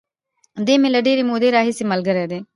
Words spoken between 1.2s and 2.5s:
مودې راهیسې ملګری دی.